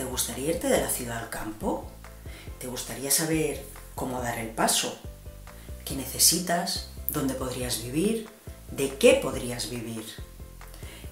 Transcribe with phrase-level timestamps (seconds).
[0.00, 1.84] ¿Te gustaría irte de la ciudad al campo?
[2.58, 3.62] ¿Te gustaría saber
[3.94, 4.98] cómo dar el paso?
[5.84, 6.88] ¿Qué necesitas?
[7.10, 8.26] ¿Dónde podrías vivir?
[8.70, 10.02] ¿De qué podrías vivir?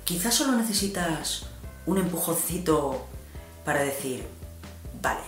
[0.04, 1.44] Quizás solo necesitas
[1.84, 3.04] un empujoncito
[3.62, 4.24] para decir,
[5.02, 5.20] vale,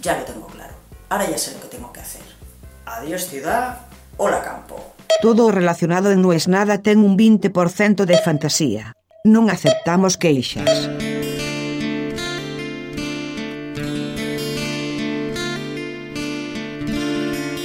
[0.00, 0.74] ya lo tengo claro,
[1.08, 2.22] ahora ya sé lo que tengo que hacer.
[2.86, 3.80] Adiós ciudad,
[4.16, 4.94] hola campo.
[5.20, 8.94] Todo relacionado en No es nada ten un 20% de fantasía.
[9.26, 10.86] Non aceptamos queixas.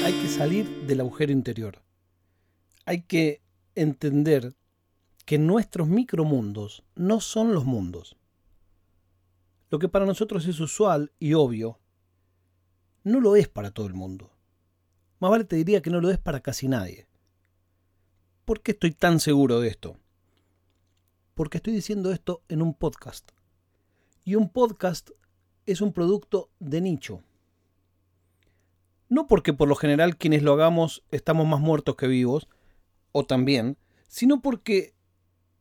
[0.08, 1.84] Hay que salir del agujero interior.
[2.86, 3.42] Hay que
[3.76, 4.56] entender
[5.26, 8.16] que nuestros micromundos no son los mundos.
[9.70, 11.82] Lo que para nosotros es usual y obvio,
[13.04, 14.32] no lo es para todo el mundo.
[15.20, 17.06] Más vale te diría que no lo es para casi nadie.
[18.46, 19.98] ¿Por qué estoy tan seguro de esto?
[21.34, 23.32] Porque estoy diciendo esto en un podcast.
[24.24, 25.10] Y un podcast
[25.66, 27.24] es un producto de nicho.
[29.10, 32.48] No porque por lo general quienes lo hagamos estamos más muertos que vivos,
[33.12, 33.78] o también,
[34.08, 34.94] sino porque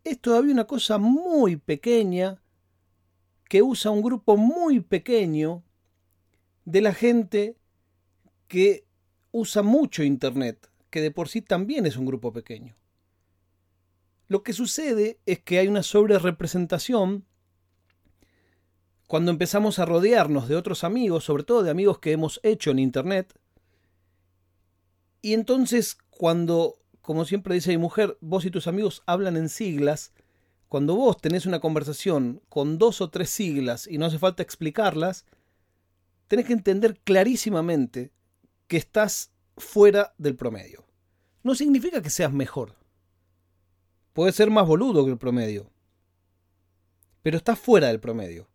[0.04, 2.42] es todavía una cosa muy pequeña
[3.48, 5.62] que usa un grupo muy pequeño
[6.64, 7.56] de la gente
[8.48, 8.84] que
[9.30, 12.74] usa mucho Internet que de por sí también es un grupo pequeño.
[14.28, 17.26] Lo que sucede es que hay una sobrerepresentación
[19.06, 22.78] cuando empezamos a rodearnos de otros amigos, sobre todo de amigos que hemos hecho en
[22.78, 23.38] Internet,
[25.22, 30.12] y entonces cuando, como siempre dice mi mujer, vos y tus amigos hablan en siglas,
[30.68, 35.24] cuando vos tenés una conversación con dos o tres siglas y no hace falta explicarlas,
[36.26, 38.12] tenés que entender clarísimamente
[38.66, 40.86] que estás fuera del promedio
[41.46, 42.74] no significa que seas mejor.
[44.14, 45.70] Puedes ser más boludo que el promedio.
[47.22, 48.48] Pero estás fuera del promedio.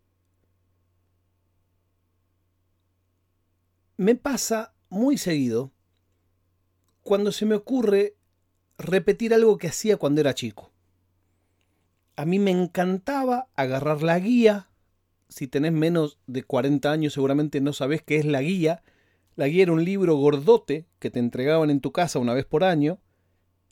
[4.01, 5.71] Me pasa muy seguido
[7.03, 8.15] cuando se me ocurre
[8.79, 10.71] repetir algo que hacía cuando era chico.
[12.15, 14.69] A mí me encantaba agarrar la guía.
[15.29, 18.81] Si tenés menos de 40 años seguramente no sabés qué es la guía
[19.35, 22.63] la guía era un libro gordote que te entregaban en tu casa una vez por
[22.63, 22.97] año,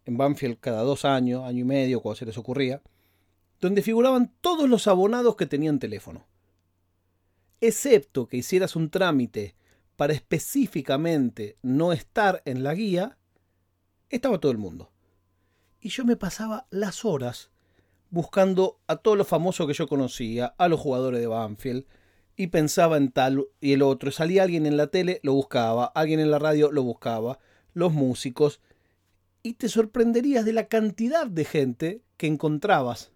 [0.06, 2.84] en Banfield cada dos años, año y medio, cuando se les ocurría,
[3.60, 6.28] donde figuraban todos los abonados que tenían teléfono.
[7.62, 9.56] Excepto que hicieras un trámite
[10.00, 13.18] para específicamente no estar en la guía,
[14.10, 14.94] estaba todo el mundo.
[15.82, 17.52] Y yo me pasaba las horas
[18.10, 21.86] buscando a todos los famosos que yo conocía, a los jugadores de Banfield,
[22.38, 24.10] y pensaba en tal y el otro.
[24.12, 27.40] Salía alguien en la tele, lo buscaba, alguien en la radio lo buscaba,
[27.74, 28.62] los músicos,
[29.44, 33.12] y te sorprenderías de la cantidad de gente que encontrabas.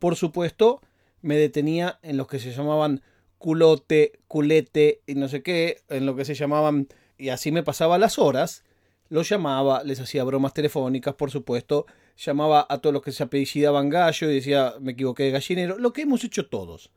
[0.00, 0.80] Por supuesto,
[1.22, 3.02] me detenía en los que se llamaban
[3.38, 7.98] culote, culete y no sé qué, en lo que se llamaban, y así me pasaba
[7.98, 8.64] las horas,
[9.08, 13.88] los llamaba, les hacía bromas telefónicas, por supuesto, llamaba a todos los que se apellidaban
[13.88, 16.90] gallo y decía, me equivoqué de gallinero, lo que hemos hecho todos.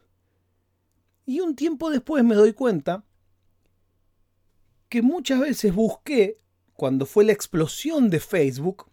[1.25, 3.05] Y un tiempo después me doy cuenta
[4.89, 6.39] que muchas veces busqué,
[6.73, 8.87] cuando fue la explosión de Facebook,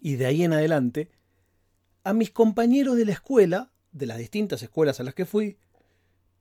[0.00, 1.10] y de ahí en adelante,
[2.02, 5.58] a mis compañeros de la escuela, de las distintas escuelas a las que fui,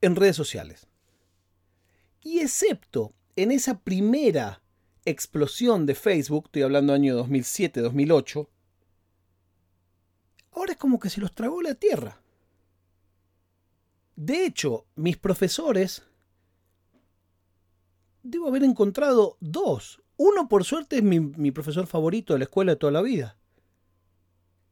[0.04, 0.88] en redes sociales.
[2.22, 4.62] Y excepto en esa primera
[5.06, 8.48] explosión de Facebook, estoy hablando año 2007-2008,
[10.52, 12.22] ahora es como que se los tragó la tierra.
[14.16, 16.04] De hecho, mis profesores,
[18.22, 20.02] debo haber encontrado dos.
[20.18, 23.38] Uno, por suerte, es mi, profesor favorito de la escuela de toda la vida.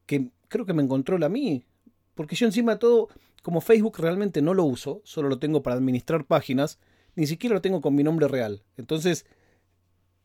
[0.05, 1.65] Que creo que me encontró la mí.
[2.13, 3.09] Porque yo encima de todo,
[3.41, 6.79] como Facebook realmente no lo uso, solo lo tengo para administrar páginas,
[7.15, 8.63] ni siquiera lo tengo con mi nombre real.
[8.77, 9.25] Entonces,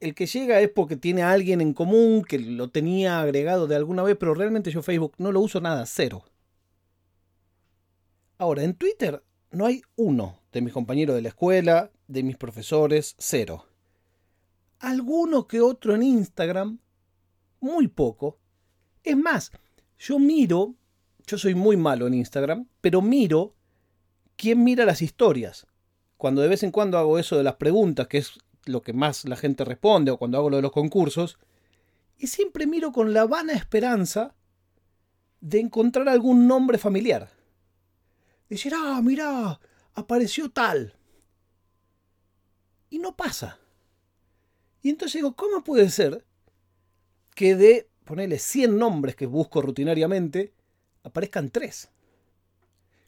[0.01, 3.77] el que llega es porque tiene a alguien en común que lo tenía agregado de
[3.77, 6.25] alguna vez, pero realmente yo Facebook no lo uso nada, cero.
[8.39, 13.15] Ahora, en Twitter no hay uno de mis compañeros de la escuela, de mis profesores,
[13.19, 13.65] cero.
[14.79, 16.79] Alguno que otro en Instagram,
[17.61, 18.39] muy poco.
[19.03, 19.51] Es más,
[19.99, 20.75] yo miro,
[21.27, 23.55] yo soy muy malo en Instagram, pero miro
[24.37, 25.67] quién mira las historias.
[26.17, 29.25] Cuando de vez en cuando hago eso de las preguntas, que es lo que más
[29.25, 31.39] la gente responde, o cuando hago lo de los concursos,
[32.17, 34.35] y siempre miro con la vana esperanza
[35.41, 37.37] de encontrar algún nombre familiar
[38.49, 39.61] decir, ah, mira,
[39.95, 40.95] apareció tal.
[42.91, 43.59] Y no pasa.
[44.83, 46.25] Y entonces digo, ¿cómo puede ser
[47.35, 50.55] que de, ponerle 100 nombres que busco rutinariamente,
[51.07, 51.89] aparezcan 3?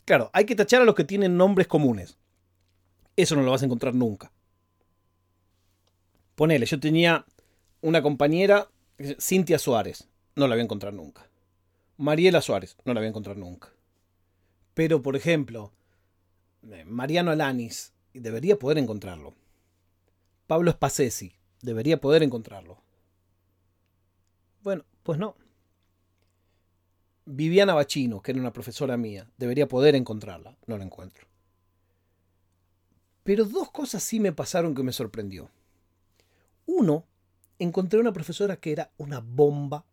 [0.05, 2.17] Claro, hay que tachar a los que tienen nombres comunes.
[3.17, 4.33] Eso no lo vas a encontrar nunca.
[6.35, 7.27] Ponele, yo tenía
[7.81, 8.69] una compañera,
[9.21, 11.29] Cintia Suárez, no la voy a encontrar nunca.
[11.97, 13.73] Mariela Suárez, no la voy a encontrar nunca.
[14.75, 15.73] Pero, por ejemplo,
[16.71, 19.35] eh, Mariano Alanis, debería poder encontrarlo.
[20.47, 22.81] Pablo Spacesi, debería poder encontrarlo.
[24.63, 25.37] Bueno, pues no.
[27.31, 30.57] Viviana Bachino, que era una profesora mía, debería poder encontrarla.
[30.67, 31.27] No la encuentro.
[33.23, 35.51] Pero dos cosas sí me pasaron que me sorprendió.
[36.65, 37.05] Uno,
[37.59, 39.85] encontré una profesora que era una bomba,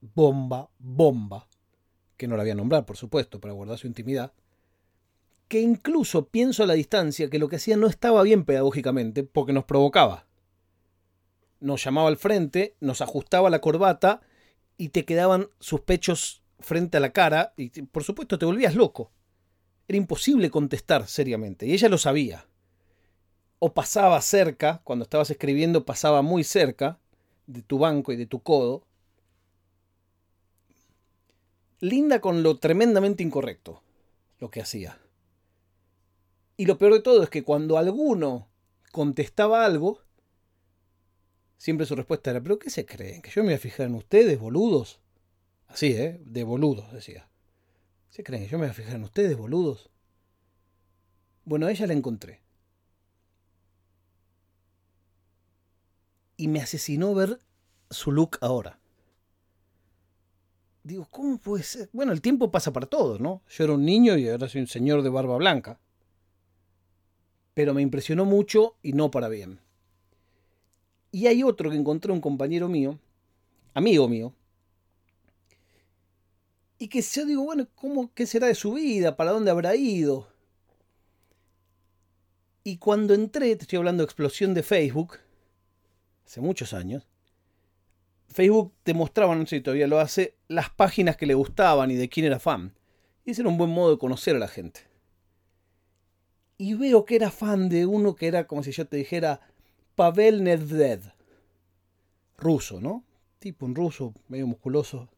[0.00, 1.48] bomba, bomba,
[2.16, 4.32] que no la voy a nombrar, por supuesto, para guardar su intimidad,
[5.48, 9.52] que incluso pienso a la distancia que lo que hacía no estaba bien pedagógicamente porque
[9.52, 10.28] nos provocaba.
[11.58, 14.20] Nos llamaba al frente, nos ajustaba la corbata
[14.76, 19.12] y te quedaban sus pechos frente a la cara y por supuesto te volvías loco.
[19.88, 22.46] Era imposible contestar seriamente y ella lo sabía
[23.60, 26.98] o pasaba cerca, cuando estabas escribiendo pasaba muy cerca
[27.46, 28.86] de tu banco y de tu codo.
[31.78, 33.82] Linda con lo tremendamente incorrecto,
[34.38, 34.98] lo que hacía.
[36.56, 38.48] Y lo peor de todo es que cuando alguno
[38.92, 40.00] contestaba algo,
[41.58, 43.20] siempre su respuesta era, ¿pero qué se creen?
[43.20, 44.99] ¿Que yo me voy a fijar en ustedes, boludos?
[45.70, 46.20] Así, ¿eh?
[46.24, 47.28] De boludos, decía.
[48.10, 49.90] ¿Se creen que yo me voy a fijar en ustedes, boludos?
[51.44, 52.42] Bueno, a ella la encontré.
[56.40, 57.38] y me asesinó ver
[57.90, 58.80] su look ahora.
[60.82, 61.90] Digo, ¿cómo puede ser?
[61.92, 63.42] Bueno, el tiempo pasa para todos, ¿no?
[63.50, 65.78] Yo era un niño y ahora soy un señor de barba blanca.
[67.52, 69.60] Pero me impresionó mucho y no para bien.
[71.12, 72.98] Y hay otro que encontré un compañero mío,
[73.74, 74.32] amigo mío,
[76.80, 79.14] y que yo digo, bueno, ¿cómo, ¿qué será de su vida?
[79.14, 80.26] ¿Para dónde habrá ido?
[82.64, 85.18] Y cuando entré, te estoy hablando de explosión de Facebook,
[86.24, 87.06] hace muchos años,
[88.28, 91.96] Facebook te mostraba, no sé si todavía lo hace, las páginas que le gustaban y
[91.96, 92.72] de quién era fan.
[93.26, 94.80] Y ese era un buen modo de conocer a la gente.
[96.56, 99.42] Y veo que era fan de uno que era como si yo te dijera
[99.96, 101.02] Pavel Nedved.
[102.38, 103.04] Ruso, ¿no?
[103.38, 105.10] Tipo un ruso, medio musculoso.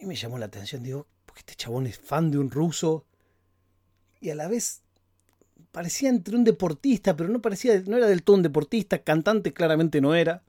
[0.00, 3.04] Mí me llamó la atención, digo, porque este chabón es fan de un ruso.
[4.20, 4.82] Y a la vez
[5.72, 10.00] parecía entre un deportista, pero no parecía, no era del todo un deportista, cantante claramente
[10.00, 10.42] no era.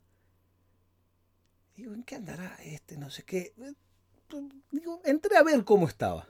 [1.75, 2.97] Digo, ¿en qué andará este?
[2.97, 3.53] No sé qué.
[4.71, 6.27] Digo, entré a ver cómo estaba.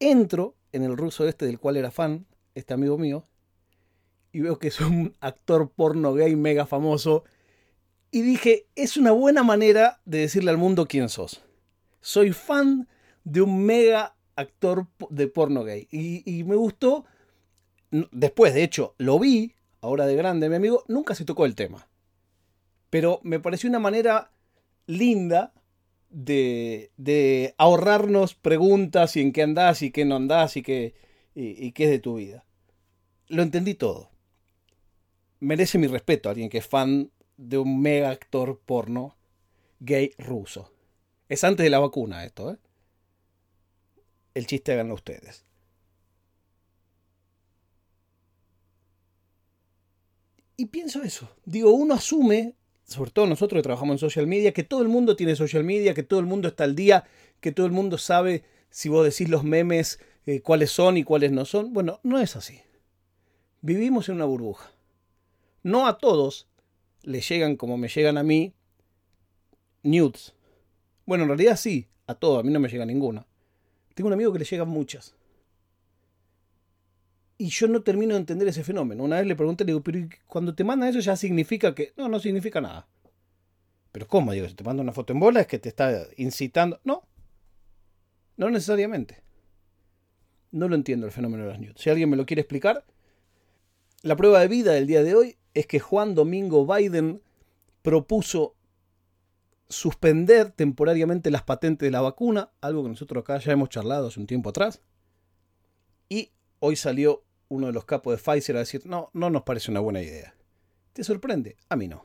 [0.00, 3.28] Entro en el ruso este del cual era fan, este amigo mío,
[4.32, 7.24] y veo que es un actor porno gay mega famoso.
[8.14, 11.42] Y dije, es una buena manera de decirle al mundo quién sos.
[12.00, 12.86] Soy fan
[13.24, 15.88] de un mega actor de porno gay.
[15.90, 17.06] Y, y me gustó
[18.12, 21.88] después, de hecho, lo vi, ahora de grande, mi amigo, nunca se tocó el tema.
[22.88, 24.30] Pero me pareció una manera
[24.86, 25.52] linda
[26.08, 30.94] de, de ahorrarnos preguntas y en qué andás y qué no andás y qué,
[31.34, 32.44] y, qué es de tu vida.
[33.26, 34.12] Lo entendí todo.
[35.40, 39.16] Merece mi respeto a alguien que es fan de un mega actor porno
[39.80, 40.72] gay ruso.
[41.28, 42.58] Es antes de la vacuna esto, ¿eh?
[44.34, 45.44] El chiste háganlo ustedes.
[50.56, 51.28] Y pienso eso.
[51.44, 55.16] Digo, uno asume, sobre todo nosotros que trabajamos en social media, que todo el mundo
[55.16, 57.04] tiene social media, que todo el mundo está al día,
[57.40, 61.32] que todo el mundo sabe si vos decís los memes, eh, cuáles son y cuáles
[61.32, 61.72] no son.
[61.72, 62.60] Bueno, no es así.
[63.62, 64.70] Vivimos en una burbuja.
[65.62, 66.48] No a todos
[67.04, 68.54] les llegan como me llegan a mí
[69.82, 70.34] nudes.
[71.06, 73.26] Bueno, en realidad sí, a todos, a mí no me llega ninguna.
[73.94, 75.14] Tengo un amigo que le llegan muchas.
[77.36, 79.04] Y yo no termino de entender ese fenómeno.
[79.04, 81.92] Una vez le pregunté, le digo, pero cuando te mandan eso ya significa que...
[81.96, 82.88] No, no significa nada.
[83.92, 84.32] Pero ¿cómo?
[84.32, 86.80] Digo, si te manda una foto en bola es que te está incitando.
[86.84, 87.06] No.
[88.36, 89.22] No necesariamente.
[90.52, 91.74] No lo entiendo el fenómeno de las nudes.
[91.76, 92.84] Si alguien me lo quiere explicar,
[94.02, 97.22] la prueba de vida del día de hoy es que Juan Domingo Biden
[97.82, 98.56] propuso
[99.68, 104.20] suspender temporariamente las patentes de la vacuna, algo que nosotros acá ya hemos charlado hace
[104.20, 104.82] un tiempo atrás.
[106.08, 109.70] Y hoy salió uno de los capos de Pfizer a decir, no, no nos parece
[109.70, 110.34] una buena idea.
[110.92, 111.56] ¿Te sorprende?
[111.68, 112.04] A mí no.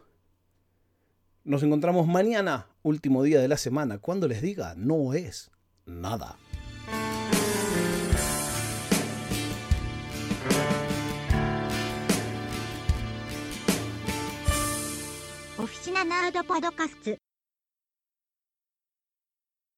[1.43, 5.51] Nos encontramos mañana, último día de la semana, cuando les diga, no es
[5.85, 6.37] nada.
[15.91, 17.18] ナナードパドカスツ。